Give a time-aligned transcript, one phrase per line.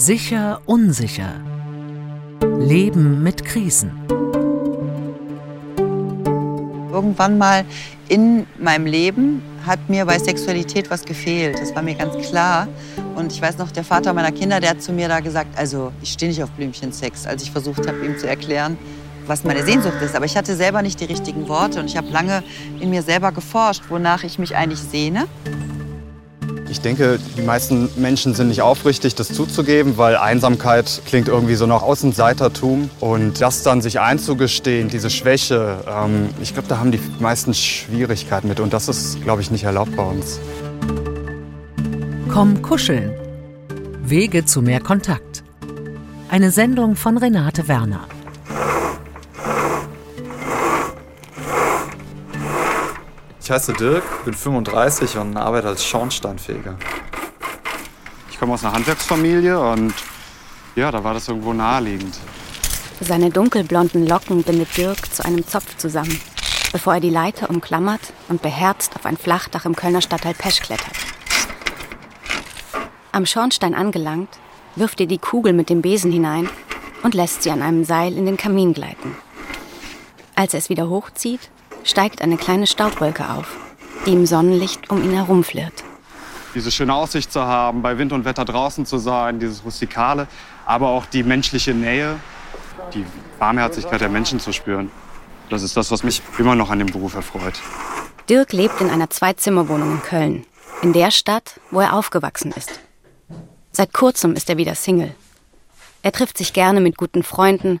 [0.00, 1.34] Sicher, unsicher.
[2.58, 3.92] Leben mit Krisen.
[6.90, 7.66] Irgendwann mal
[8.08, 11.60] in meinem Leben hat mir bei Sexualität was gefehlt.
[11.60, 12.66] Das war mir ganz klar.
[13.14, 15.92] Und ich weiß noch, der Vater meiner Kinder, der hat zu mir da gesagt, also
[16.00, 18.78] ich stehe nicht auf Blümchensex, als ich versucht habe, ihm zu erklären,
[19.26, 20.16] was meine Sehnsucht ist.
[20.16, 22.42] Aber ich hatte selber nicht die richtigen Worte und ich habe lange
[22.80, 25.26] in mir selber geforscht, wonach ich mich eigentlich sehne.
[26.70, 31.66] Ich denke, die meisten Menschen sind nicht aufrichtig, das zuzugeben, weil Einsamkeit klingt irgendwie so
[31.66, 32.88] nach Außenseitertum.
[33.00, 38.46] Und das dann sich einzugestehen, diese Schwäche, ähm, ich glaube, da haben die meisten Schwierigkeiten
[38.46, 38.60] mit.
[38.60, 40.38] Und das ist, glaube ich, nicht erlaubt bei uns.
[42.32, 43.12] Komm kuscheln.
[44.02, 45.42] Wege zu mehr Kontakt.
[46.28, 48.06] Eine Sendung von Renate Werner.
[53.50, 56.76] Ich heiße Dirk, bin 35 und arbeite als Schornsteinfeger.
[58.30, 59.92] Ich komme aus einer Handwerksfamilie und
[60.76, 62.16] ja, da war das irgendwo naheliegend.
[63.00, 66.16] Seine dunkelblonden Locken bindet Dirk zu einem Zopf zusammen,
[66.70, 70.94] bevor er die Leiter umklammert und beherzt auf ein Flachdach im Kölner Stadtteil Pesch klettert.
[73.10, 74.38] Am Schornstein angelangt,
[74.76, 76.48] wirft er die Kugel mit dem Besen hinein
[77.02, 79.16] und lässt sie an einem Seil in den Kamin gleiten.
[80.36, 81.50] Als er es wieder hochzieht,
[81.84, 83.56] steigt eine kleine Staubwolke auf,
[84.06, 85.84] die im Sonnenlicht um ihn herum flirrt.
[86.54, 90.26] Diese schöne Aussicht zu haben, bei Wind und Wetter draußen zu sein, dieses Rustikale,
[90.66, 92.18] aber auch die menschliche Nähe,
[92.92, 93.04] die
[93.38, 94.90] Warmherzigkeit der Menschen zu spüren.
[95.48, 97.60] Das ist das, was mich immer noch an dem Beruf erfreut.
[98.28, 100.46] Dirk lebt in einer Zweizimmerwohnung in Köln,
[100.82, 102.80] in der Stadt, wo er aufgewachsen ist.
[103.72, 105.14] Seit kurzem ist er wieder Single.
[106.02, 107.80] Er trifft sich gerne mit guten Freunden,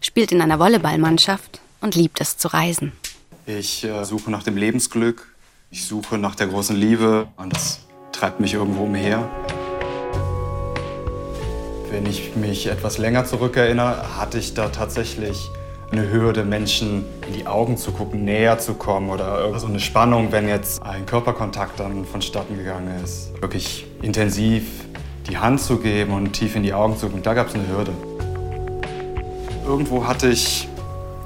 [0.00, 2.92] spielt in einer Volleyballmannschaft und liebt es zu reisen.
[3.44, 5.34] Ich äh, suche nach dem Lebensglück,
[5.68, 7.80] ich suche nach der großen Liebe und das
[8.12, 9.28] treibt mich irgendwo umher.
[11.90, 15.50] Wenn ich mich etwas länger zurückerinnere, hatte ich da tatsächlich
[15.90, 20.30] eine Hürde, Menschen in die Augen zu gucken, näher zu kommen oder so eine Spannung,
[20.30, 23.32] wenn jetzt ein Körperkontakt dann vonstatten gegangen ist.
[23.40, 24.84] Wirklich intensiv
[25.28, 27.66] die Hand zu geben und tief in die Augen zu gucken, da gab es eine
[27.66, 27.92] Hürde.
[29.66, 30.68] Irgendwo hatte ich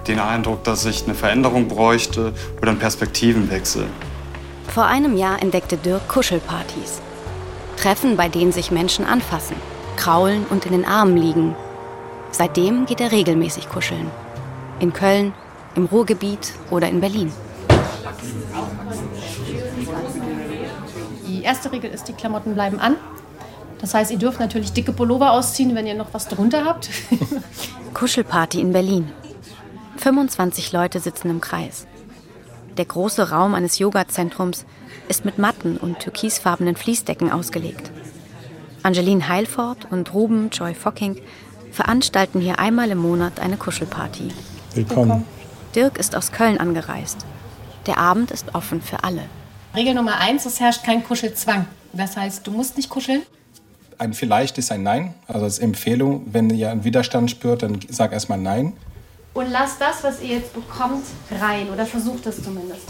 [0.08, 3.86] den Eindruck, dass ich eine Veränderung bräuchte oder einen Perspektivenwechsel.
[4.68, 7.00] Vor einem Jahr entdeckte Dirk Kuschelpartys.
[7.76, 9.56] Treffen, bei denen sich Menschen anfassen,
[9.96, 11.54] kraulen und in den Armen liegen.
[12.30, 14.10] Seitdem geht er regelmäßig kuscheln.
[14.80, 15.32] In Köln,
[15.74, 17.32] im Ruhrgebiet oder in Berlin.
[21.26, 22.96] Die erste Regel ist, die Klamotten bleiben an.
[23.80, 26.90] Das heißt, ihr dürft natürlich dicke Pullover ausziehen, wenn ihr noch was drunter habt.
[27.94, 29.12] Kuschelparty in Berlin.
[29.98, 31.86] 25 Leute sitzen im Kreis.
[32.76, 34.66] Der große Raum eines Yoga-Zentrums
[35.08, 37.90] ist mit matten und türkisfarbenen Fließdecken ausgelegt.
[38.82, 41.16] Angeline Heilfort und Ruben Joy Focking
[41.72, 44.28] veranstalten hier einmal im Monat eine Kuschelparty.
[44.74, 45.24] Willkommen.
[45.74, 47.26] Dirk ist aus Köln angereist.
[47.86, 49.22] Der Abend ist offen für alle.
[49.74, 51.66] Regel Nummer eins, es herrscht kein Kuschelzwang.
[51.92, 53.22] Das heißt, du musst nicht kuscheln.
[53.98, 56.22] Ein vielleicht ist ein Nein, also als Empfehlung.
[56.26, 58.74] Wenn ihr einen Widerstand spürt, dann sag erstmal Nein.
[59.36, 61.68] Und lasst das, was ihr jetzt bekommt, rein.
[61.68, 62.86] Oder versucht es zumindest.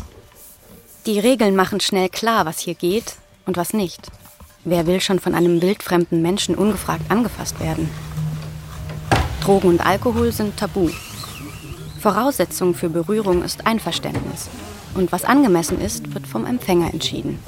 [1.04, 4.00] Die Regeln machen schnell klar, was hier geht und was nicht.
[4.64, 7.90] Wer will schon von einem wildfremden Menschen ungefragt angefasst werden?
[9.42, 10.88] Drogen und Alkohol sind tabu.
[12.00, 14.48] Voraussetzung für Berührung ist Einverständnis.
[14.94, 17.40] Und was angemessen ist, wird vom Empfänger entschieden.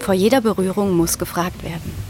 [0.00, 2.09] Vor jeder Berührung muss gefragt werden.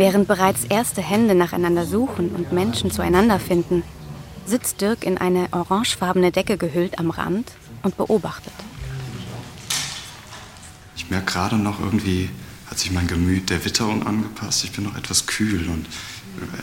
[0.00, 3.82] Während bereits erste Hände nacheinander suchen und Menschen zueinander finden,
[4.46, 7.52] sitzt Dirk in eine orangefarbene Decke gehüllt am Rand
[7.82, 8.54] und beobachtet.
[10.96, 12.30] Ich merke gerade noch irgendwie,
[12.70, 14.64] hat sich mein Gemüt der Witterung angepasst.
[14.64, 15.84] Ich bin noch etwas kühl und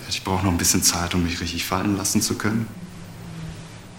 [0.09, 2.65] ich brauche noch ein bisschen Zeit, um mich richtig fallen lassen zu können.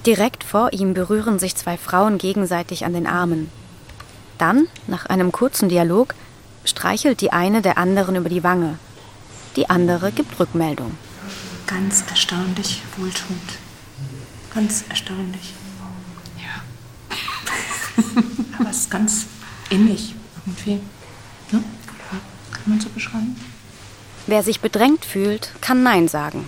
[0.05, 3.53] Direkt vor ihm berühren sich zwei Frauen gegenseitig an den Armen.
[4.37, 6.17] Dann, nach einem kurzen Dialog,
[6.65, 8.81] streichelt die eine der anderen über die Wange.
[9.59, 10.93] Die andere gibt Rückmeldung.
[11.67, 13.59] Ganz erstaunlich wohltuend.
[14.55, 15.53] Ganz erstaunlich.
[16.39, 16.63] Ja.
[18.61, 19.27] Aber es ist ganz
[19.69, 20.15] innig
[20.47, 20.79] irgendwie.
[21.51, 21.65] Ne?
[22.53, 23.35] Kann man so beschreiben?
[24.29, 26.47] Wer sich bedrängt fühlt, kann Nein sagen.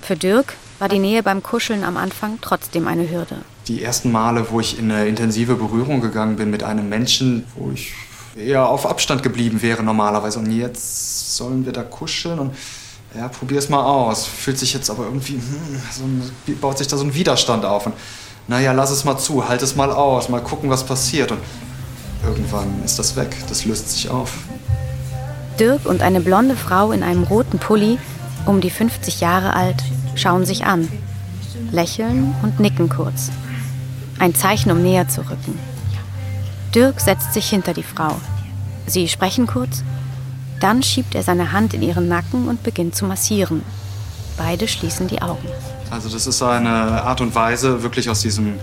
[0.00, 3.38] Für Dirk war die Nähe beim Kuscheln am Anfang trotzdem eine Hürde.
[3.66, 7.72] Die ersten Male, wo ich in eine intensive Berührung gegangen bin mit einem Menschen, wo
[7.72, 7.94] ich
[8.38, 10.38] eher auf Abstand geblieben wäre normalerweise.
[10.38, 12.54] Und jetzt sollen wir da kuscheln und
[13.16, 14.26] ja, probier's mal aus.
[14.26, 17.86] Fühlt sich jetzt aber irgendwie, hm, so ein, baut sich da so ein Widerstand auf.
[17.86, 17.94] Und
[18.46, 21.32] naja, lass es mal zu, halt es mal aus, mal gucken, was passiert.
[21.32, 21.40] Und
[22.24, 24.32] irgendwann ist das weg, das löst sich auf.
[25.58, 27.98] Dirk und eine blonde Frau in einem roten Pulli,
[28.46, 29.82] um die 50 Jahre alt,
[30.14, 30.88] schauen sich an,
[31.72, 33.30] lächeln und nicken kurz.
[34.18, 35.58] Ein Zeichen, um näher zu rücken.
[36.74, 38.16] Dirk setzt sich hinter die Frau.
[38.86, 39.82] Sie sprechen kurz,
[40.60, 43.62] dann schiebt er seine Hand in ihren Nacken und beginnt zu massieren.
[44.36, 45.48] Beide schließen die Augen.
[45.90, 48.58] Also das ist eine Art und Weise, wirklich aus diesem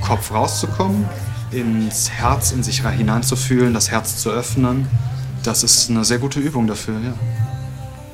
[0.00, 1.08] Kopf rauszukommen,
[1.50, 4.88] ins Herz in sich hineinzufühlen, das Herz zu öffnen.
[5.42, 7.14] Das ist eine sehr gute Übung dafür, ja.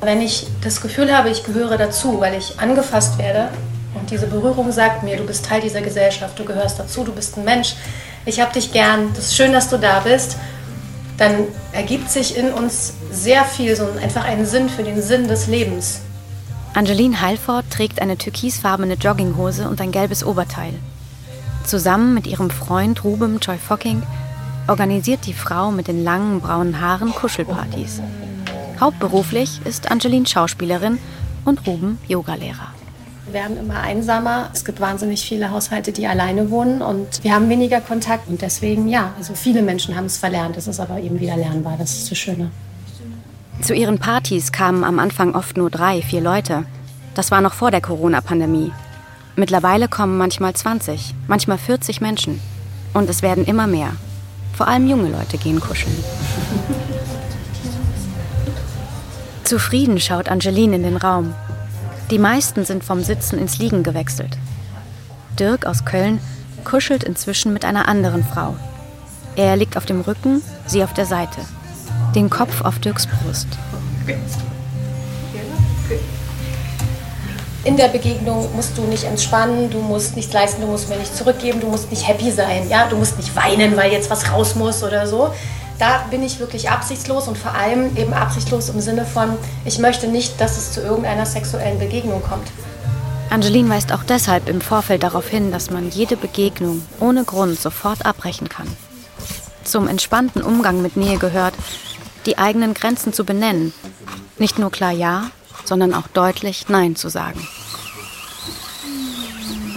[0.01, 3.49] Wenn ich das Gefühl habe, ich gehöre dazu, weil ich angefasst werde
[3.95, 7.37] und diese Berührung sagt mir, du bist Teil dieser Gesellschaft, du gehörst dazu, du bist
[7.37, 7.75] ein Mensch,
[8.29, 10.37] ich habe dich gern, das ist schön, dass du da bist,
[11.17, 15.47] dann ergibt sich in uns sehr viel, so einfach einen Sinn für den Sinn des
[15.47, 16.01] Lebens.
[16.75, 20.75] Angeline Heilfort trägt eine türkisfarbene Jogginghose und ein gelbes Oberteil.
[21.65, 24.03] Zusammen mit ihrem Freund Ruben Joy Focking
[24.69, 28.01] organisiert die Frau mit den langen braunen Haaren Kuschelpartys.
[28.79, 30.99] Hauptberuflich ist Angeline Schauspielerin
[31.45, 32.78] und Ruben Yogalehrer.
[33.29, 34.49] Wir werden immer einsamer.
[34.55, 38.27] Es gibt wahnsinnig viele Haushalte, die alleine wohnen und wir haben weniger Kontakt.
[38.27, 40.57] Und deswegen, ja, also viele Menschen haben es verlernt.
[40.57, 41.77] Es ist aber eben wieder lernbar.
[41.79, 42.51] Das ist das Schöne.
[43.61, 46.65] Zu ihren Partys kamen am Anfang oft nur drei, vier Leute.
[47.15, 48.73] Das war noch vor der Corona-Pandemie.
[49.37, 52.41] Mittlerweile kommen manchmal 20, manchmal 40 Menschen.
[52.95, 53.91] Und es werden immer mehr.
[54.55, 55.95] Vor allem junge Leute gehen kuscheln.
[59.45, 61.35] Zufrieden schaut Angeline in den Raum.
[62.11, 64.39] Die meisten sind vom Sitzen ins Liegen gewechselt.
[65.39, 66.21] Dirk aus Köln
[66.65, 68.57] kuschelt inzwischen mit einer anderen Frau.
[69.37, 71.41] Er liegt auf dem Rücken, sie auf der Seite.
[72.15, 73.47] Den Kopf auf Dirks Brust.
[77.65, 81.15] In der Begegnung musst du nicht entspannen, du musst nichts leisten, du musst mir nicht
[81.15, 84.55] zurückgeben, du musst nicht happy sein, ja, du musst nicht weinen, weil jetzt was raus
[84.55, 85.35] muss oder so,
[85.79, 90.09] da bin ich wirklich absichtslos und vor allem eben absichtslos im Sinne von, ich möchte
[90.09, 92.49] nicht, dass es zu irgendeiner sexuellen Begegnung kommt.
[93.31, 98.07] Angeline weist auch deshalb im Vorfeld darauf hin, dass man jede Begegnung ohne Grund sofort
[98.07, 98.67] abbrechen kann.
[99.65, 101.55] Zum entspannten Umgang mit Nähe gehört,
[102.25, 103.75] die eigenen Grenzen zu benennen.
[104.39, 105.31] Nicht nur klar Ja,
[105.65, 107.47] sondern auch deutlich Nein zu sagen.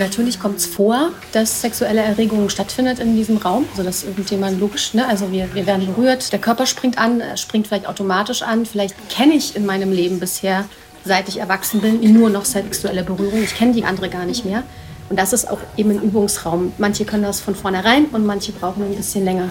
[0.01, 3.65] Natürlich kommt es vor, dass sexuelle Erregung stattfindet in diesem Raum.
[3.69, 4.95] Also das ist irgendjemand logisch.
[4.95, 5.07] Ne?
[5.07, 8.65] Also wir, wir werden berührt, der Körper springt an, springt vielleicht automatisch an.
[8.65, 10.65] Vielleicht kenne ich in meinem Leben bisher,
[11.05, 13.43] seit ich erwachsen bin, nur noch sexuelle Berührung.
[13.43, 14.63] Ich kenne die andere gar nicht mehr.
[15.09, 16.73] Und das ist auch eben ein Übungsraum.
[16.79, 19.49] Manche können das von vornherein und manche brauchen ein bisschen länger.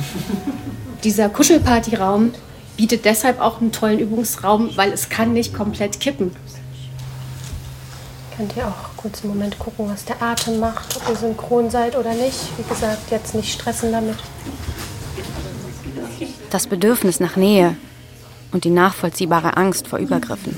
[1.04, 2.32] Dieser Kuschelpartyraum
[2.76, 6.32] bietet deshalb auch einen tollen Übungsraum, weil es kann nicht komplett kippen
[8.40, 11.94] könnt ihr auch kurz einen Moment gucken, was der Atem macht, ob ihr synchron seid
[11.94, 12.38] oder nicht.
[12.56, 14.16] Wie gesagt, jetzt nicht stressen damit.
[16.48, 17.76] Das Bedürfnis nach Nähe
[18.50, 20.56] und die nachvollziehbare Angst vor Übergriffen.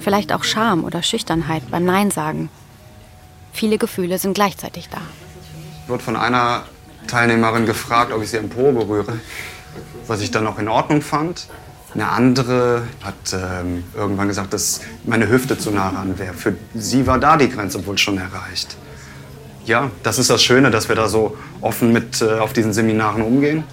[0.00, 2.50] Vielleicht auch Scham oder Schüchternheit beim Nein sagen.
[3.54, 5.00] Viele Gefühle sind gleichzeitig da.
[5.84, 6.64] Ich wurde von einer
[7.06, 9.18] Teilnehmerin gefragt, ob ich sie am Po berühre,
[10.06, 11.46] was ich dann noch in Ordnung fand.
[11.94, 16.34] Eine andere hat ähm, irgendwann gesagt, dass meine Hüfte zu nah ran wäre.
[16.34, 18.76] Für sie war da die Grenze wohl schon erreicht.
[19.64, 23.22] Ja, das ist das Schöne, dass wir da so offen mit äh, auf diesen Seminaren
[23.22, 23.64] umgehen.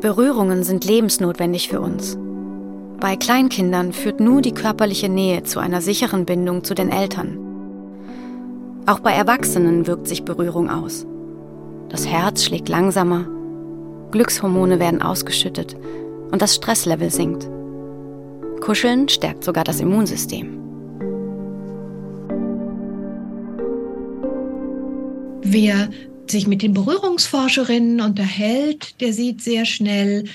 [0.00, 2.18] Berührungen sind lebensnotwendig für uns.
[3.00, 7.38] Bei Kleinkindern führt nur die körperliche Nähe zu einer sicheren Bindung zu den Eltern.
[8.86, 11.06] Auch bei Erwachsenen wirkt sich Berührung aus.
[11.88, 13.26] Das Herz schlägt langsamer,
[14.14, 15.74] Glückshormone werden ausgeschüttet
[16.30, 17.48] und das Stresslevel sinkt.
[18.60, 20.56] Kuscheln stärkt sogar das Immunsystem.
[25.42, 25.90] Wer
[26.28, 30.28] sich mit den Berührungsforscherinnen unterhält, der sieht sehr schnell,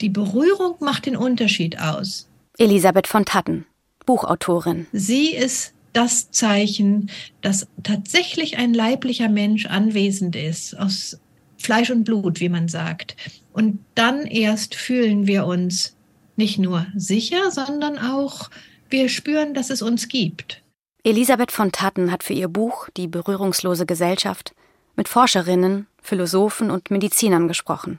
[0.00, 2.30] die Berührung macht den Unterschied aus.
[2.56, 3.66] Elisabeth von Tatten,
[4.06, 4.86] Buchautorin.
[4.92, 7.10] Sie ist das Zeichen,
[7.42, 11.18] dass tatsächlich ein leiblicher Mensch anwesend ist, aus
[11.66, 13.16] Fleisch und Blut, wie man sagt.
[13.52, 15.96] Und dann erst fühlen wir uns
[16.36, 18.50] nicht nur sicher, sondern auch,
[18.88, 20.62] wir spüren, dass es uns gibt.
[21.02, 24.54] Elisabeth von Tatten hat für ihr Buch Die berührungslose Gesellschaft
[24.94, 27.98] mit Forscherinnen, Philosophen und Medizinern gesprochen.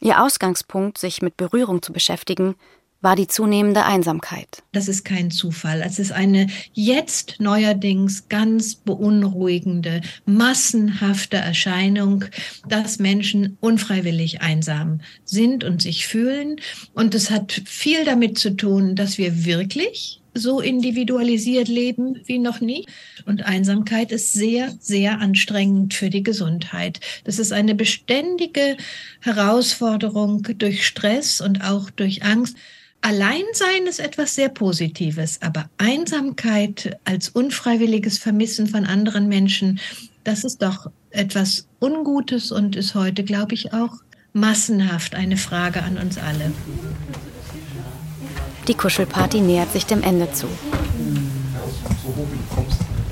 [0.00, 2.54] Ihr Ausgangspunkt, sich mit Berührung zu beschäftigen,
[3.00, 4.62] war die zunehmende Einsamkeit.
[4.72, 5.82] Das ist kein Zufall.
[5.84, 12.24] Es ist eine jetzt neuerdings ganz beunruhigende, massenhafte Erscheinung,
[12.68, 16.56] dass Menschen unfreiwillig einsam sind und sich fühlen.
[16.92, 22.60] Und es hat viel damit zu tun, dass wir wirklich so individualisiert leben wie noch
[22.60, 22.86] nie.
[23.26, 27.00] Und Einsamkeit ist sehr, sehr anstrengend für die Gesundheit.
[27.24, 28.76] Das ist eine beständige
[29.20, 32.56] Herausforderung durch Stress und auch durch Angst.
[33.00, 39.80] Alleinsein ist etwas sehr Positives, aber Einsamkeit als unfreiwilliges Vermissen von anderen Menschen,
[40.24, 43.94] das ist doch etwas Ungutes und ist heute, glaube ich, auch
[44.32, 46.52] massenhaft eine Frage an uns alle.
[48.66, 50.46] Die Kuschelparty nähert sich dem Ende zu.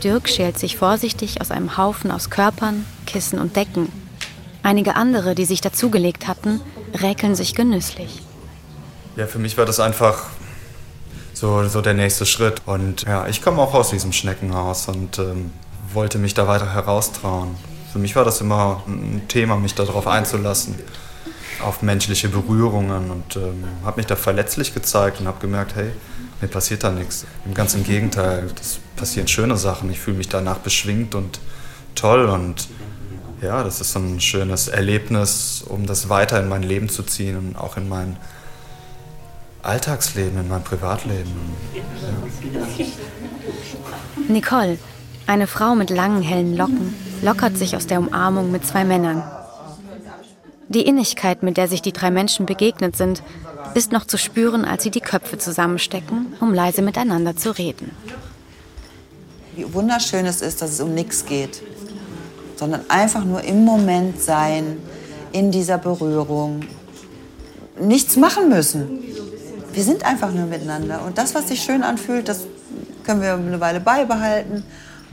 [0.05, 3.88] Dirk schält sich vorsichtig aus einem Haufen aus Körpern, Kissen und Decken.
[4.62, 6.61] Einige andere, die sich dazugelegt hatten,
[7.00, 8.25] räkeln sich genüsslich.
[9.16, 10.25] Ja, für mich war das einfach
[11.32, 12.61] so, so der nächste Schritt.
[12.66, 15.52] Und ja, ich komme auch aus diesem Schneckenhaus und ähm,
[15.92, 17.56] wollte mich da weiter heraustrauen.
[17.92, 20.75] Für mich war das immer ein Thema, mich darauf einzulassen,
[21.62, 25.90] auf menschliche Berührungen und ähm, habe mich da verletzlich gezeigt und habe gemerkt, hey,
[26.42, 27.25] mir passiert da nichts.
[27.46, 29.90] Im ganz im Gegenteil, es passieren schöne Sachen.
[29.90, 31.40] Ich fühle mich danach beschwingt und
[31.94, 32.68] toll und
[33.40, 37.37] ja, das ist so ein schönes Erlebnis, um das weiter in mein Leben zu ziehen
[37.38, 38.18] und auch in mein
[39.66, 41.32] Alltagsleben, in mein Privatleben.
[41.75, 41.82] Ja.
[44.28, 44.78] Nicole,
[45.26, 49.25] eine Frau mit langen hellen Locken, lockert sich aus der Umarmung mit zwei Männern.
[50.68, 53.23] Die Innigkeit, mit der sich die drei Menschen begegnet sind,
[53.75, 57.90] ist noch zu spüren, als sie die Köpfe zusammenstecken, um leise miteinander zu reden.
[59.56, 61.62] Wie wunderschön es ist, dass es um nichts geht,
[62.56, 64.78] sondern einfach nur im Moment sein,
[65.32, 66.61] in dieser Berührung,
[67.80, 69.02] nichts machen müssen.
[69.76, 71.02] Wir sind einfach nur miteinander.
[71.04, 72.47] Und das, was sich schön anfühlt, das
[73.04, 74.64] können wir eine Weile beibehalten.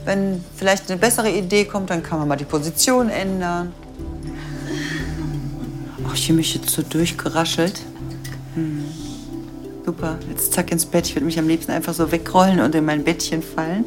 [0.06, 3.74] Wenn vielleicht eine bessere Idee kommt, dann kann man mal die Position ändern.
[6.02, 7.82] Oh, ich habe mich jetzt so durchgeraschelt.
[8.54, 8.86] Hm.
[9.84, 11.08] Super, jetzt zack ins Bett.
[11.08, 13.84] Ich würde mich am liebsten einfach so wegrollen und in mein Bettchen fallen.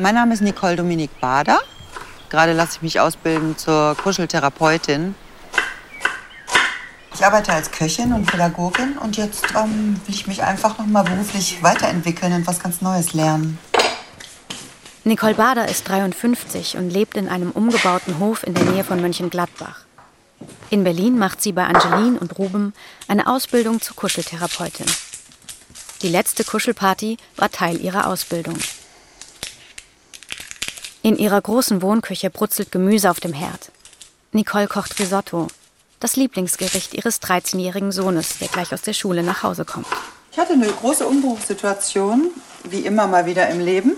[0.00, 1.60] Mein Name ist Nicole Dominique Bader.
[2.30, 5.14] Gerade lasse ich mich ausbilden zur Kuscheltherapeutin.
[7.12, 11.02] Ich arbeite als Köchin und Pädagogin und jetzt ähm, will ich mich einfach noch mal
[11.02, 13.58] beruflich weiterentwickeln und was ganz Neues lernen.
[15.04, 19.84] Nicole Bader ist 53 und lebt in einem umgebauten Hof in der Nähe von Mönchengladbach.
[20.70, 22.72] In Berlin macht sie bei Angeline und Ruben
[23.06, 24.86] eine Ausbildung zur Kuscheltherapeutin.
[26.00, 28.56] Die letzte Kuschelparty war Teil ihrer Ausbildung.
[31.02, 33.72] In ihrer großen Wohnküche brutzelt Gemüse auf dem Herd.
[34.32, 35.46] Nicole kocht Risotto,
[35.98, 39.86] das Lieblingsgericht ihres 13-jährigen Sohnes, der gleich aus der Schule nach Hause kommt.
[40.30, 42.30] Ich hatte eine große Umbruchssituation,
[42.64, 43.92] wie immer mal wieder im Leben.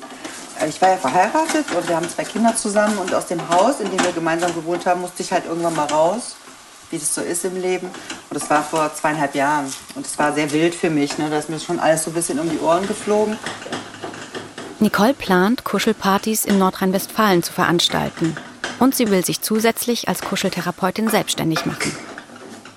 [0.68, 3.90] Ich war ja verheiratet und wir haben zwei Kinder zusammen und aus dem Haus, in
[3.90, 6.36] dem wir gemeinsam gewohnt haben, musste ich halt irgendwann mal raus,
[6.90, 7.88] wie das so ist im Leben.
[7.88, 11.18] Und das war vor zweieinhalb Jahren und es war sehr wild für mich.
[11.18, 11.28] Ne?
[11.30, 13.36] Da ist mir schon alles so ein bisschen um die Ohren geflogen.
[14.82, 18.36] Nicole plant, Kuschelpartys in Nordrhein-Westfalen zu veranstalten
[18.80, 21.94] und sie will sich zusätzlich als Kuscheltherapeutin selbstständig machen.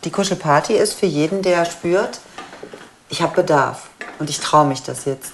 [0.03, 2.19] Die Kuschelparty ist für jeden, der spürt,
[3.09, 5.33] ich habe Bedarf und ich traue mich das jetzt.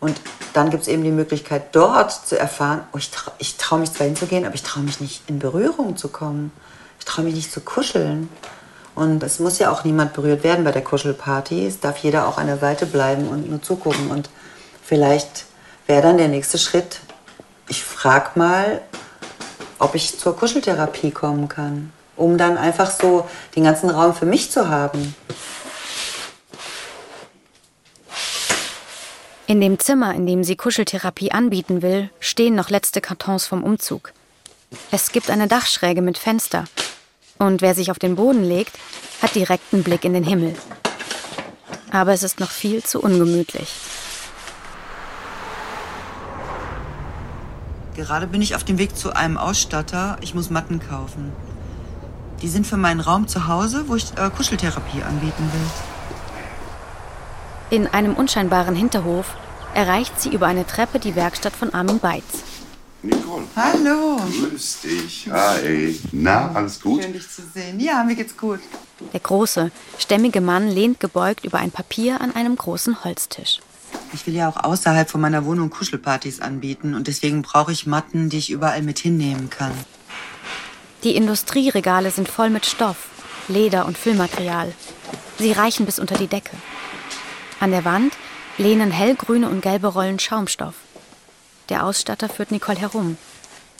[0.00, 0.18] Und
[0.54, 4.06] dann gibt es eben die Möglichkeit, dort zu erfahren, oh, ich traue trau mich zwar
[4.06, 6.52] hinzugehen, aber ich traue mich nicht in Berührung zu kommen.
[6.98, 8.30] Ich traue mich nicht zu kuscheln.
[8.94, 11.66] Und es muss ja auch niemand berührt werden bei der Kuschelparty.
[11.66, 14.10] Es darf jeder auch an der Seite bleiben und nur zugucken.
[14.10, 14.30] Und
[14.82, 15.44] vielleicht
[15.88, 17.00] wäre dann der nächste Schritt,
[17.66, 18.82] ich frage mal,
[19.78, 24.50] ob ich zur Kuscheltherapie kommen kann, um dann einfach so den ganzen Raum für mich
[24.50, 25.14] zu haben.
[29.46, 34.12] In dem Zimmer, in dem sie Kuscheltherapie anbieten will, stehen noch letzte Kartons vom Umzug.
[34.90, 36.64] Es gibt eine Dachschräge mit Fenster.
[37.38, 38.76] Und wer sich auf den Boden legt,
[39.22, 40.54] hat direkten Blick in den Himmel.
[41.90, 43.72] Aber es ist noch viel zu ungemütlich.
[47.98, 50.18] Gerade bin ich auf dem Weg zu einem Ausstatter.
[50.20, 51.32] Ich muss Matten kaufen.
[52.40, 57.76] Die sind für meinen Raum zu Hause, wo ich äh, Kuscheltherapie anbieten will.
[57.76, 59.34] In einem unscheinbaren Hinterhof
[59.74, 62.44] erreicht sie über eine Treppe die Werkstatt von Armin Beitz.
[63.02, 63.42] Nicole.
[63.56, 64.20] Hallo.
[64.48, 65.28] Grüß dich.
[65.32, 66.00] Hi.
[66.12, 67.02] Na, alles gut?
[67.02, 67.80] Schön, dich zu sehen.
[67.80, 68.60] Ja, mir geht's gut.
[69.12, 73.58] Der große, stämmige Mann lehnt gebeugt über ein Papier an einem großen Holztisch.
[74.12, 78.28] Ich will ja auch außerhalb von meiner Wohnung Kuschelpartys anbieten und deswegen brauche ich Matten,
[78.28, 79.72] die ich überall mit hinnehmen kann.
[81.04, 83.08] Die Industrieregale sind voll mit Stoff,
[83.48, 84.74] Leder und Füllmaterial.
[85.38, 86.56] Sie reichen bis unter die Decke.
[87.60, 88.14] An der Wand
[88.56, 90.74] lehnen hellgrüne und gelbe Rollen Schaumstoff.
[91.68, 93.16] Der Ausstatter führt Nicole herum.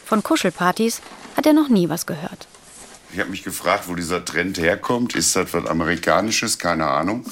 [0.04, 1.00] Von Kuschelpartys
[1.36, 2.46] hat er noch nie was gehört.
[3.12, 5.14] Ich habe mich gefragt, wo dieser Trend herkommt.
[5.14, 6.58] Ist das was Amerikanisches?
[6.58, 7.24] Keine Ahnung.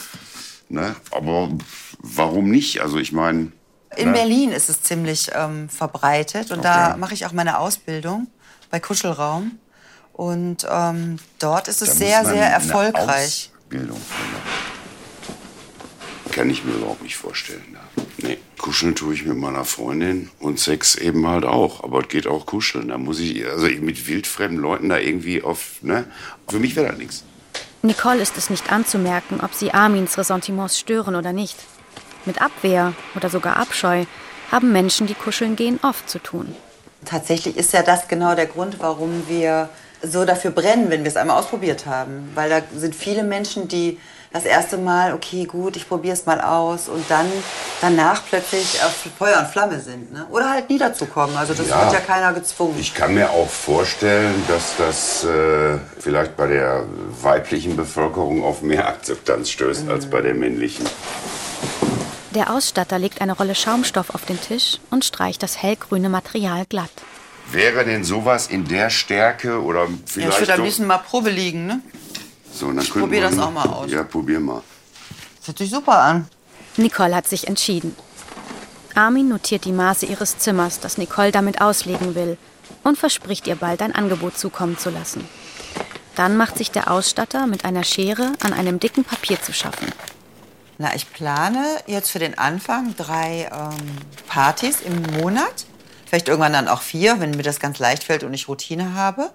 [0.69, 0.97] Ne?
[1.11, 1.50] Aber
[1.99, 2.81] warum nicht?
[2.81, 3.53] Also ich meine.
[3.97, 4.12] In ne?
[4.12, 8.26] Berlin ist es ziemlich ähm, verbreitet und da mache ich auch meine Ausbildung
[8.71, 9.59] bei Kuschelraum.
[10.12, 13.50] Und ähm, dort ist es Da muss sehr, man sehr eine erfolgreich.
[13.71, 13.91] Machen.
[16.33, 17.76] Kann ich mir überhaupt nicht vorstellen.
[18.19, 21.85] Nee, kuscheln tue ich mit meiner Freundin und Sex eben halt auch.
[21.85, 22.88] Aber es geht auch kuscheln.
[22.88, 26.05] Da muss ich, also mit wildfremden Leuten da irgendwie auf, ne?
[26.49, 27.25] Für mich wäre das nichts.
[27.83, 31.57] Nicole ist es nicht anzumerken, ob sie Armins Ressentiments stören oder nicht.
[32.26, 34.04] Mit Abwehr oder sogar Abscheu
[34.52, 36.54] haben Menschen, die kuscheln gehen, oft zu tun.
[37.04, 39.68] Tatsächlich ist ja das genau der Grund, warum wir
[40.02, 42.30] so dafür brennen, wenn wir es einmal ausprobiert haben.
[42.35, 43.99] Weil da sind viele Menschen, die
[44.33, 47.26] das erste Mal, okay, gut, ich probiere es mal aus und dann
[47.80, 50.12] danach plötzlich auf Feuer und Flamme sind.
[50.12, 50.26] Ne?
[50.30, 51.37] Oder halt nie dazu kommen.
[51.37, 51.83] Also das Ja.
[51.83, 52.76] wird ja keiner gezwungen.
[52.78, 56.85] Ich kann mir auch vorstellen, dass das äh, vielleicht bei der
[57.23, 60.85] weiblichen Bevölkerung auf mehr Akzeptanz stößt als bei der männlichen.
[62.37, 66.90] Der Ausstatter legt eine Rolle Schaumstoff auf den Tisch und streicht das hellgrüne Material glatt.
[67.50, 70.99] Wäre denn sowas in der Stärke oder Ja, vielleicht ich würde am doch- liebsten mal
[70.99, 71.66] Probe liegen.
[71.66, 71.81] Ne?
[72.52, 73.90] so, dann könnten probier wir- das auch mal aus.
[73.90, 74.62] Ja, probier mal.
[75.38, 76.28] Das hört sich super an.
[76.76, 77.97] Nicole hat sich entschieden.
[78.95, 82.37] Armin notiert die Maße ihres Zimmers, das Nicole damit auslegen will,
[82.85, 85.26] und verspricht ihr bald ein Angebot zukommen zu lassen.
[86.16, 89.88] Dann macht sich der Ausstatter mit einer Schere an einem dicken Papier zu schaffen.
[90.78, 95.64] Na, ich plane jetzt für den Anfang drei ähm, Partys im Monat.
[96.04, 99.30] Vielleicht irgendwann dann auch vier, wenn mir das ganz leicht fällt und ich Routine habe.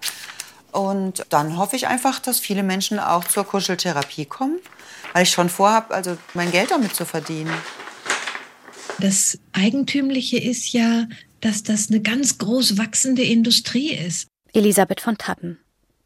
[0.71, 4.59] Und dann hoffe ich einfach, dass viele Menschen auch zur Kuscheltherapie kommen,
[5.13, 7.53] weil ich schon vorhabe, also mein Geld damit zu verdienen.
[8.99, 11.07] Das Eigentümliche ist ja,
[11.41, 14.27] dass das eine ganz groß wachsende Industrie ist.
[14.53, 15.59] Elisabeth von Tappen,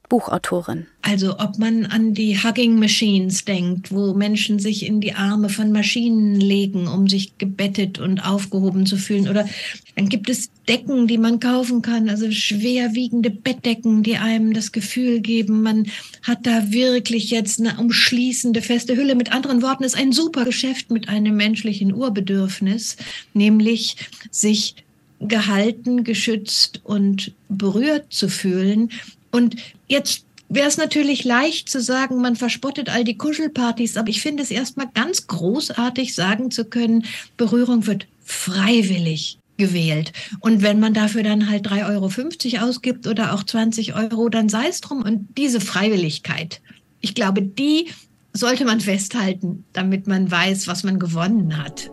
[0.09, 0.87] Buchautorin.
[1.01, 5.71] Also ob man an die Hugging Machines denkt, wo Menschen sich in die Arme von
[5.71, 9.27] Maschinen legen, um sich gebettet und aufgehoben zu fühlen.
[9.27, 9.47] Oder
[9.95, 15.19] dann gibt es Decken, die man kaufen kann, also schwerwiegende Bettdecken, die einem das Gefühl
[15.19, 15.87] geben, man
[16.23, 19.15] hat da wirklich jetzt eine umschließende feste Hülle.
[19.15, 22.97] Mit anderen Worten, ist ein super Geschäft mit einem menschlichen Urbedürfnis,
[23.33, 23.97] nämlich
[24.31, 24.75] sich
[25.19, 28.89] gehalten, geschützt und berührt zu fühlen.
[29.35, 34.21] Und jetzt wäre es natürlich leicht zu sagen, man verspottet all die Kuschelpartys, aber ich
[34.21, 37.03] finde es erstmal ganz großartig sagen zu können,
[37.35, 40.13] Berührung wird freiwillig gewählt.
[40.39, 44.67] Und wenn man dafür dann halt 3,50 Euro ausgibt oder auch 20 Euro, dann sei
[44.69, 45.01] es drum.
[45.01, 46.61] Und diese Freiwilligkeit,
[47.01, 47.89] ich glaube, die
[48.31, 51.89] sollte man festhalten, damit man weiß, was man gewonnen hat.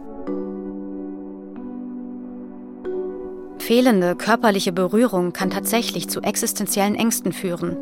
[3.63, 7.77] Fehlende körperliche Berührung kann tatsächlich zu existenziellen Ängsten führen,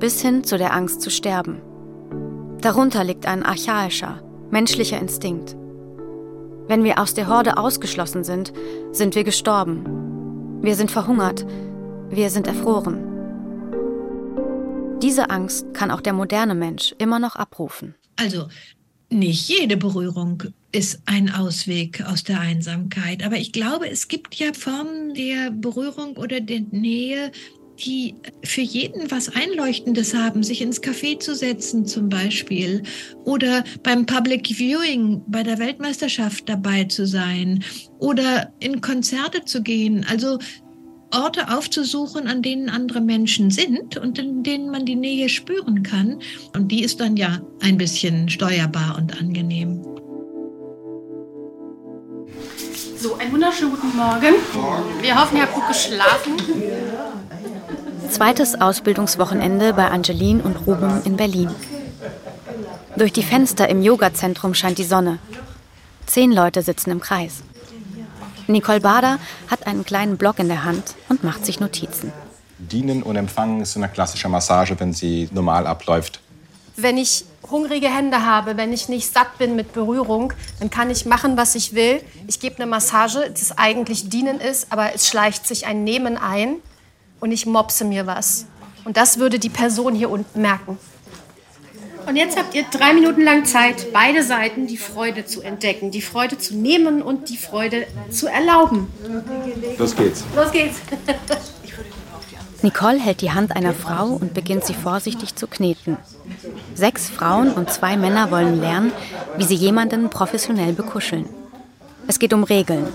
[0.00, 1.62] bis hin zu der Angst zu sterben.
[2.60, 5.54] Darunter liegt ein archaischer, menschlicher Instinkt.
[6.66, 8.52] Wenn wir aus der Horde ausgeschlossen sind,
[8.90, 9.84] sind wir gestorben.
[10.62, 11.46] Wir sind verhungert.
[12.10, 12.98] Wir sind erfroren.
[15.00, 17.94] Diese Angst kann auch der moderne Mensch immer noch abrufen.
[18.16, 18.48] Also
[19.10, 20.42] nicht jede Berührung
[20.74, 26.16] ist ein Ausweg aus der Einsamkeit, aber ich glaube, es gibt ja Formen der Berührung
[26.16, 27.30] oder der Nähe,
[27.78, 32.82] die für jeden was Einleuchtendes haben, sich ins Café zu setzen zum Beispiel
[33.24, 37.62] oder beim Public Viewing bei der Weltmeisterschaft dabei zu sein
[37.98, 40.04] oder in Konzerte zu gehen.
[40.08, 40.38] Also
[41.12, 46.18] Orte aufzusuchen, an denen andere Menschen sind und in denen man die Nähe spüren kann.
[46.54, 49.84] Und die ist dann ja ein bisschen steuerbar und angenehm.
[53.04, 54.34] So, einen wunderschönen guten Morgen.
[55.02, 56.38] Wir hoffen, ihr habt gut geschlafen.
[58.08, 61.50] Zweites Ausbildungswochenende bei Angeline und Ruben in Berlin.
[62.96, 65.18] Durch die Fenster im Yogazentrum scheint die Sonne.
[66.06, 67.42] Zehn Leute sitzen im Kreis.
[68.46, 69.18] Nicole Bader
[69.50, 72.10] hat einen kleinen Block in der Hand und macht sich Notizen.
[72.56, 76.20] Dienen und Empfangen ist so eine klassische Massage, wenn sie normal abläuft.
[76.76, 81.06] Wenn ich hungrige Hände habe, wenn ich nicht satt bin mit Berührung, dann kann ich
[81.06, 82.02] machen, was ich will.
[82.26, 86.56] Ich gebe eine Massage, das eigentlich Dienen ist, aber es schleicht sich ein Nehmen ein
[87.20, 88.46] und ich mopse mir was.
[88.84, 90.78] Und das würde die Person hier unten merken.
[92.06, 96.02] Und jetzt habt ihr drei Minuten lang Zeit, beide Seiten die Freude zu entdecken, die
[96.02, 98.88] Freude zu nehmen und die Freude zu erlauben.
[99.78, 100.24] Los geht's.
[100.36, 100.80] Los geht's.
[102.64, 105.98] Nicole hält die Hand einer Frau und beginnt sie vorsichtig zu kneten.
[106.74, 108.90] Sechs Frauen und zwei Männer wollen lernen,
[109.36, 111.28] wie sie jemanden professionell bekuscheln.
[112.08, 112.86] Es geht um Regeln,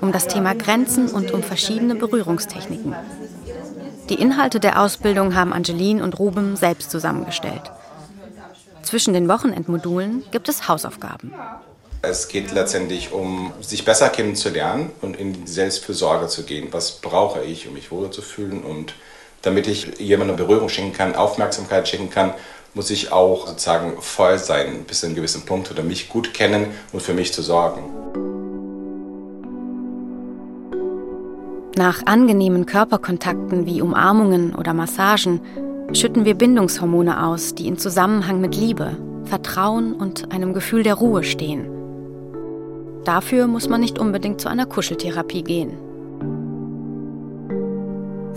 [0.00, 2.94] um das Thema Grenzen und um verschiedene Berührungstechniken.
[4.08, 7.72] Die Inhalte der Ausbildung haben Angeline und Ruben selbst zusammengestellt.
[8.82, 11.34] Zwischen den Wochenendmodulen gibt es Hausaufgaben.
[12.00, 16.68] Es geht letztendlich um, sich besser kennenzulernen und in die Selbstfürsorge zu gehen.
[16.70, 18.62] Was brauche ich, um mich wohler zu fühlen?
[18.62, 18.94] Und
[19.46, 22.34] damit ich jemandem Berührung schenken kann, Aufmerksamkeit schenken kann,
[22.74, 26.66] muss ich auch sozusagen voll sein, bis zu einem gewissen Punkt oder mich gut kennen
[26.92, 27.82] und für mich zu sorgen.
[31.76, 35.40] Nach angenehmen Körperkontakten wie Umarmungen oder Massagen
[35.92, 41.22] schütten wir Bindungshormone aus, die in Zusammenhang mit Liebe, Vertrauen und einem Gefühl der Ruhe
[41.22, 41.68] stehen.
[43.04, 45.85] Dafür muss man nicht unbedingt zu einer Kuscheltherapie gehen.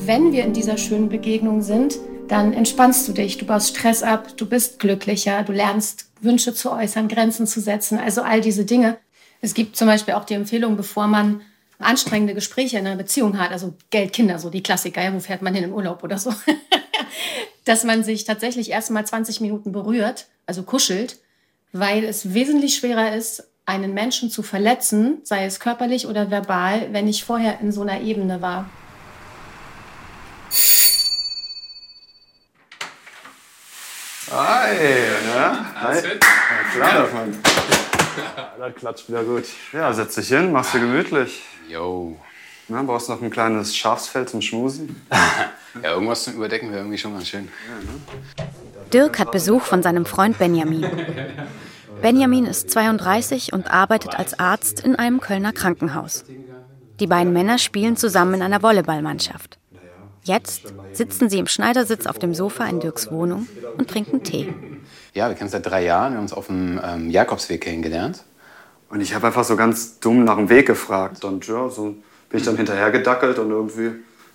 [0.05, 4.37] Wenn wir in dieser schönen Begegnung sind, dann entspannst du dich, du baust Stress ab,
[4.37, 8.97] du bist glücklicher, du lernst Wünsche zu äußern, Grenzen zu setzen, also all diese Dinge.
[9.41, 11.41] Es gibt zum Beispiel auch die Empfehlung, bevor man
[11.79, 15.41] anstrengende Gespräche in einer Beziehung hat, also Geld, Kinder, so die Klassiker, ja, wo fährt
[15.41, 16.33] man hin im Urlaub oder so,
[17.65, 21.17] dass man sich tatsächlich erst mal 20 Minuten berührt, also kuschelt,
[21.71, 27.07] weil es wesentlich schwerer ist, einen Menschen zu verletzen, sei es körperlich oder verbal, wenn
[27.07, 28.69] ich vorher in so einer Ebene war.
[34.31, 35.81] Hi, ne?
[35.81, 35.95] Hi.
[35.95, 36.01] Ja,
[36.71, 37.37] klar, davon.
[38.59, 39.45] Das klatscht wieder gut.
[39.73, 41.41] Ja, setz dich hin, machst dir gemütlich.
[41.67, 42.15] Jo.
[42.67, 45.01] Na, brauchst noch ein kleines Schafsfell zum Schmusen?
[45.83, 47.49] ja, irgendwas zum Überdecken wäre irgendwie schon ganz schön.
[48.93, 50.85] Dirk hat Besuch von seinem Freund Benjamin.
[52.01, 56.23] Benjamin ist 32 und arbeitet als Arzt in einem Kölner Krankenhaus.
[56.99, 59.58] Die beiden Männer spielen zusammen in einer Volleyballmannschaft.
[60.29, 63.47] Jetzt sitzen sie im Schneidersitz auf dem Sofa in Dirks Wohnung
[63.79, 64.53] und trinken Tee.
[65.15, 66.11] Ja, wir kennen uns seit drei Jahren.
[66.11, 68.23] Wir haben uns auf dem ähm, Jakobsweg kennengelernt.
[68.89, 71.25] Und ich habe einfach so ganz dumm nach dem Weg gefragt.
[71.25, 71.95] Und ja, so
[72.29, 73.87] bin ich dann hinterher gedackelt und irgendwie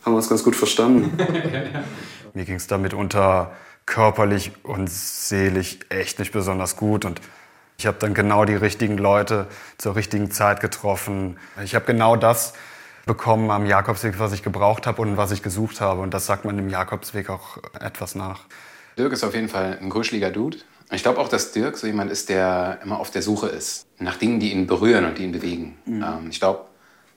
[0.05, 1.17] haben wir uns ganz gut verstanden.
[2.35, 3.53] Mir ging es damit unter
[3.87, 7.05] körperlich und seelisch echt nicht besonders gut.
[7.05, 7.21] Und
[7.79, 9.47] ich habe dann genau die richtigen Leute
[9.79, 11.39] zur richtigen Zeit getroffen.
[11.63, 12.55] Ich habe genau das
[13.07, 16.01] bekommen am Jakobsweg, was ich gebraucht habe und was ich gesucht habe.
[16.01, 18.41] Und das sagt man dem Jakobsweg auch etwas nach.
[18.99, 20.59] Dirk ist auf jeden Fall ein kuscheliger Dude.
[20.91, 24.17] Ich glaube auch, dass Dirk so jemand ist, der immer auf der Suche ist nach
[24.17, 25.77] Dingen, die ihn berühren und die ihn bewegen.
[25.87, 26.03] Mhm.
[26.03, 26.67] Ähm, ich glaube,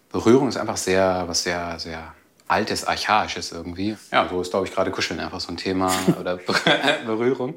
[0.10, 2.14] Berührung ist einfach sehr, was sehr, sehr
[2.48, 3.98] altes, archaisches irgendwie.
[4.12, 6.38] Ja, so ist, glaube ich, gerade Kuscheln einfach so ein Thema oder
[7.06, 7.56] Berührung,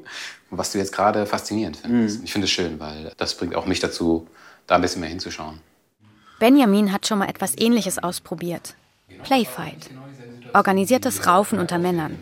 [0.49, 2.19] was du jetzt gerade faszinierend findest.
[2.19, 2.25] Mhm.
[2.25, 4.27] Ich finde es schön, weil das bringt auch mich dazu,
[4.67, 5.59] da ein bisschen mehr hinzuschauen.
[6.41, 8.73] Benjamin hat schon mal etwas Ähnliches ausprobiert.
[9.21, 9.91] Playfight.
[10.55, 12.17] Organisiertes Raufen unter Männern.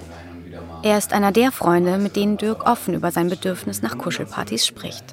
[0.84, 5.06] Er ist einer der Freunde, mit denen Dirk offen über sein Bedürfnis nach Kuschelpartys spricht.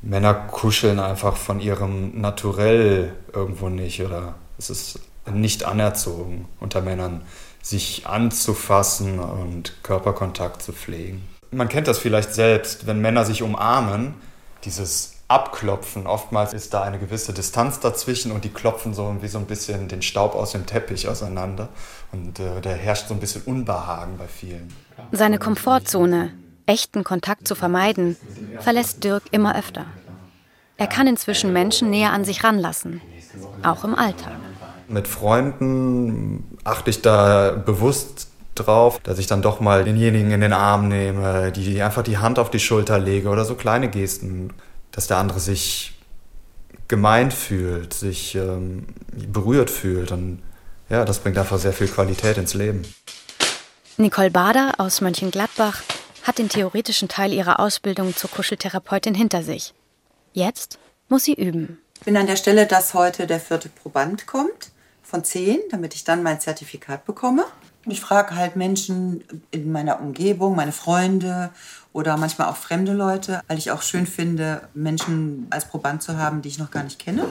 [0.00, 5.00] Männer kuscheln einfach von ihrem Naturell irgendwo nicht oder es ist
[5.32, 7.22] nicht anerzogen unter Männern,
[7.62, 11.26] sich anzufassen und Körperkontakt zu pflegen.
[11.50, 14.14] Man kennt das vielleicht selbst, wenn Männer sich umarmen,
[14.64, 16.06] dieses Abklopfen.
[16.06, 19.88] Oftmals ist da eine gewisse Distanz dazwischen und die klopfen so wie so ein bisschen
[19.88, 21.70] den Staub aus dem Teppich auseinander.
[22.12, 24.72] Und äh, da herrscht so ein bisschen Unbehagen bei vielen.
[25.10, 26.30] Seine Komfortzone,
[26.66, 28.16] echten Kontakt zu vermeiden,
[28.60, 29.86] verlässt Dirk immer öfter.
[30.76, 33.00] Er kann inzwischen Menschen näher an sich ranlassen,
[33.64, 34.34] auch im Alltag.
[34.86, 40.52] Mit Freunden achte ich da bewusst drauf, dass ich dann doch mal denjenigen in den
[40.52, 44.50] Arm nehme, die einfach die Hand auf die Schulter lege oder so kleine Gesten
[44.94, 45.92] dass der andere sich
[46.86, 50.12] gemeint fühlt, sich ähm, berührt fühlt.
[50.12, 50.42] Und
[50.88, 52.82] ja, das bringt einfach sehr viel Qualität ins Leben.
[53.96, 55.82] Nicole Bader aus Mönchengladbach
[56.22, 59.74] hat den theoretischen Teil ihrer Ausbildung zur Kuscheltherapeutin hinter sich.
[60.32, 60.78] Jetzt
[61.08, 61.78] muss sie üben.
[61.98, 64.70] Ich bin an der Stelle, dass heute der vierte Proband kommt
[65.02, 67.44] von zehn, damit ich dann mein Zertifikat bekomme.
[67.86, 71.50] Ich frage halt Menschen in meiner Umgebung, meine Freunde
[71.94, 76.42] oder manchmal auch fremde Leute, weil ich auch schön finde, Menschen als Proband zu haben,
[76.42, 77.24] die ich noch gar nicht kenne.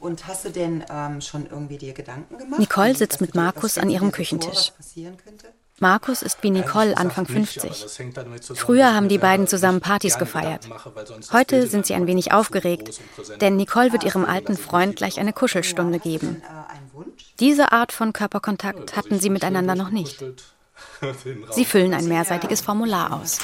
[0.00, 2.58] Und hast du denn ähm, schon irgendwie dir Gedanken gemacht?
[2.58, 4.72] Nicole sitzt mit Markus an ihrem Küchentisch.
[5.78, 7.86] Markus ist wie Nicole Anfang 50.
[8.54, 10.68] Früher haben die beiden zusammen Partys gefeiert.
[11.32, 13.00] Heute sind sie ein wenig aufgeregt,
[13.40, 16.42] denn Nicole wird ihrem alten Freund gleich eine Kuschelstunde geben.
[17.38, 20.22] Diese Art von Körperkontakt hatten sie miteinander noch nicht.
[21.52, 23.38] Sie füllen ein mehrseitiges Formular aus.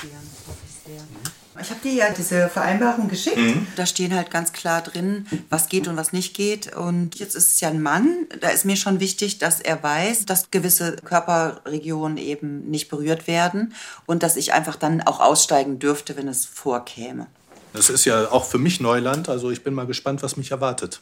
[1.59, 3.39] Ich habe dir ja diese Vereinbarung geschickt.
[3.39, 3.67] Mhm.
[3.77, 6.77] Da stehen halt ganz klar drin, was geht und was nicht geht.
[6.77, 8.27] Und jetzt ist es ja ein Mann.
[8.41, 13.75] Da ist mir schon wichtig, dass er weiß, dass gewisse Körperregionen eben nicht berührt werden
[14.05, 17.27] und dass ich einfach dann auch aussteigen dürfte, wenn es vorkäme.
[17.73, 19.29] Das ist ja auch für mich Neuland.
[19.29, 21.01] Also ich bin mal gespannt, was mich erwartet.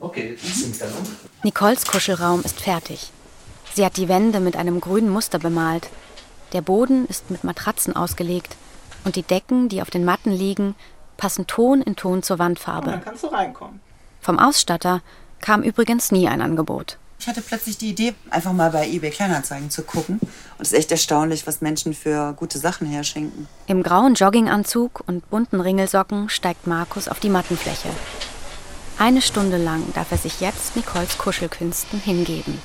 [0.00, 0.38] Okay,
[0.78, 1.16] dann um.
[1.42, 3.10] Nicoles Kuschelraum ist fertig.
[3.78, 5.88] Sie hat die Wände mit einem grünen Muster bemalt.
[6.52, 8.56] Der Boden ist mit Matratzen ausgelegt
[9.04, 10.74] und die Decken, die auf den Matten liegen,
[11.16, 12.86] passen Ton in Ton zur Wandfarbe.
[12.86, 13.78] Und dann kannst du reinkommen.
[14.20, 15.00] Vom Ausstatter
[15.40, 16.98] kam übrigens nie ein Angebot.
[17.20, 20.18] Ich hatte plötzlich die Idee, einfach mal bei eBay Kleinanzeigen zu gucken.
[20.18, 23.46] Und es ist echt erstaunlich, was Menschen für gute Sachen herschenken.
[23.68, 27.90] Im grauen Jogginganzug und bunten Ringelsocken steigt Markus auf die Mattenfläche.
[28.98, 32.60] Eine Stunde lang darf er sich jetzt Nicoles Kuschelkünsten hingeben.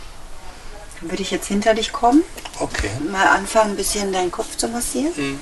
[1.03, 2.23] Dann würde ich jetzt hinter dich kommen.
[2.61, 2.89] Okay.
[3.11, 5.11] Mal anfangen, ein bisschen deinen Kopf zu massieren.
[5.17, 5.39] Mhm.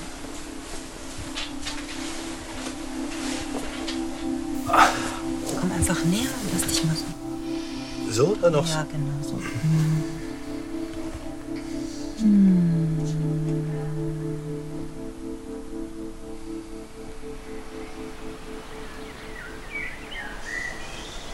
[5.60, 8.12] Komm einfach näher und lass dich mal so.
[8.12, 8.68] So oder noch?
[8.68, 9.40] Ja, genau so.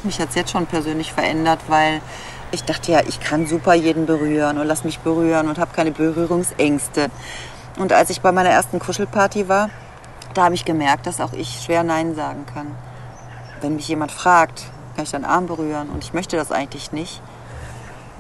[0.04, 2.02] Mich hat es jetzt schon persönlich verändert, weil
[2.52, 5.92] ich dachte ja, ich kann super jeden berühren und lass mich berühren und habe keine
[5.92, 7.10] Berührungsängste.
[7.78, 9.70] Und als ich bei meiner ersten Kuschelparty war,
[10.34, 12.68] da habe ich gemerkt, dass auch ich schwer Nein sagen kann.
[13.62, 14.64] Wenn mich jemand fragt,
[14.96, 17.22] kann ich deinen Arm berühren und ich möchte das eigentlich nicht,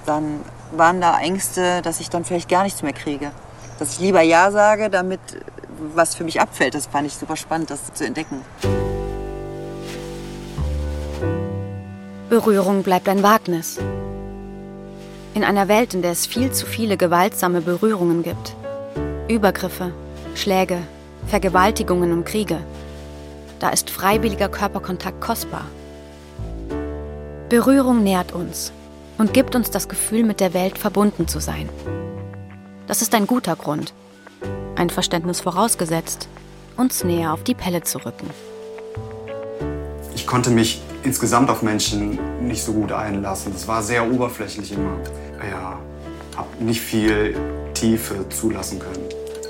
[0.05, 3.31] dann waren da Ängste, dass ich dann vielleicht gar nichts mehr kriege.
[3.79, 5.19] Dass ich lieber Ja sage, damit
[5.93, 6.75] was für mich abfällt.
[6.75, 8.41] Das fand ich super spannend, das zu entdecken.
[12.29, 13.79] Berührung bleibt ein Wagnis.
[15.37, 18.55] In einer Welt, in der es viel zu viele gewaltsame Berührungen gibt.
[19.27, 19.93] Übergriffe,
[20.33, 20.79] Schläge,
[21.27, 22.57] Vergewaltigungen und Kriege.
[23.59, 25.65] Da ist freiwilliger Körperkontakt kostbar.
[27.49, 28.71] Berührung nährt uns
[29.19, 31.69] und gibt uns das Gefühl, mit der Welt verbunden zu sein.
[32.87, 33.93] Das ist ein guter Grund.
[34.75, 36.29] Ein Verständnis vorausgesetzt,
[36.77, 38.27] uns näher auf die Pelle zu rücken.
[40.15, 43.53] Ich konnte mich insgesamt auf Menschen nicht so gut einlassen.
[43.53, 44.97] Das war sehr oberflächlich immer.
[45.39, 45.79] Ja,
[46.35, 47.35] hab nicht viel
[47.73, 49.05] Tiefe zulassen können.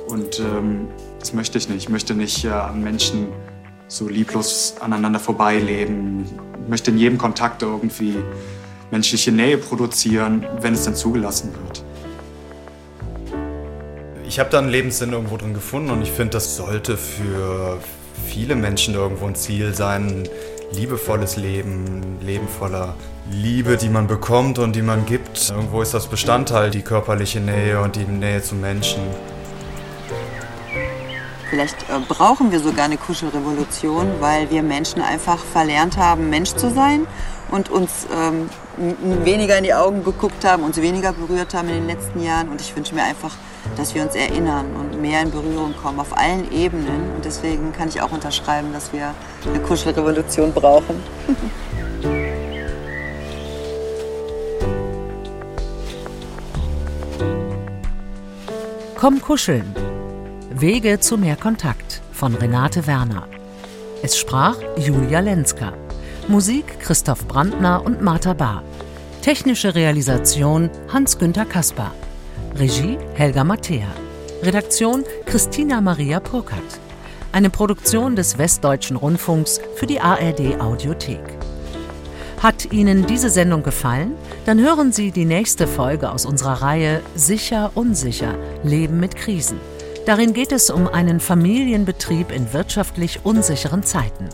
[0.08, 0.88] Und ähm,
[1.20, 1.84] das möchte ich nicht.
[1.84, 3.28] Ich möchte nicht äh, an Menschen
[3.88, 6.26] so lieblos aneinander vorbeileben.
[6.64, 8.16] Ich möchte in jedem Kontakt irgendwie
[8.92, 11.84] menschliche Nähe produzieren, wenn es dann zugelassen wird.
[14.28, 17.80] Ich habe da einen Lebenssinn irgendwo drin gefunden und ich finde, das sollte für
[18.28, 20.08] viele Menschen irgendwo ein Ziel sein.
[20.08, 20.30] Ein
[20.74, 22.96] liebevolles Leben, ein Leben voller
[23.32, 25.50] Liebe, die man bekommt und die man gibt.
[25.50, 29.02] Irgendwo ist das Bestandteil, die körperliche Nähe und die Nähe zum Menschen.
[31.50, 36.70] Vielleicht äh, brauchen wir sogar eine Kuschelrevolution, weil wir Menschen einfach verlernt haben, Mensch zu
[36.70, 37.08] sein
[37.50, 38.50] und uns ähm,
[39.24, 42.50] weniger in die Augen geguckt haben, uns weniger berührt haben in den letzten Jahren.
[42.50, 43.36] Und ich wünsche mir einfach,
[43.78, 47.14] dass wir uns erinnern und mehr in Berührung kommen auf allen Ebenen.
[47.16, 49.14] Und deswegen kann ich auch unterschreiben, dass wir
[49.46, 51.02] eine Kuschelrevolution brauchen.
[59.00, 59.76] Komm kuscheln.
[60.50, 63.28] Wege zu mehr Kontakt von Renate Werner.
[64.02, 65.74] Es sprach Julia Lenska.
[66.28, 68.64] Musik Christoph Brandner und Martha Bahr.
[69.22, 71.94] Technische Realisation Hans-Günther Kasper.
[72.56, 73.88] Regie Helga Mattea.
[74.42, 76.80] Redaktion Christina Maria Burkhardt.
[77.32, 81.37] Eine Produktion des Westdeutschen Rundfunks für die ARD Audiothek.
[82.42, 84.14] Hat Ihnen diese Sendung gefallen?
[84.46, 89.60] Dann hören Sie die nächste Folge aus unserer Reihe Sicher, Unsicher– Leben mit Krisen.
[90.06, 94.30] Darin geht es um einen Familienbetrieb in wirtschaftlich unsicheren Zeiten.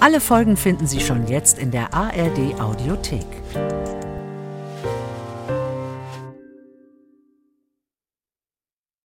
[0.00, 3.26] Alle Folgen finden Sie schon jetzt in der ARD Audiothek.